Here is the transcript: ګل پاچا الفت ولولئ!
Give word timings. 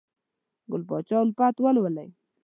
ګل 0.71 0.83
پاچا 0.89 1.17
الفت 1.23 1.55
ولولئ! 1.59 2.09